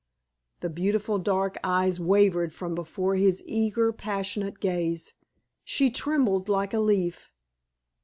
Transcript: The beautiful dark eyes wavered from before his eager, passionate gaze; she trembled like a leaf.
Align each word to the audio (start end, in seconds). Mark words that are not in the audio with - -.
The 0.61 0.69
beautiful 0.71 1.19
dark 1.19 1.59
eyes 1.63 1.99
wavered 1.99 2.53
from 2.53 2.73
before 2.73 3.13
his 3.17 3.43
eager, 3.45 3.93
passionate 3.93 4.59
gaze; 4.59 5.13
she 5.63 5.91
trembled 5.91 6.49
like 6.49 6.73
a 6.73 6.79
leaf. 6.79 7.29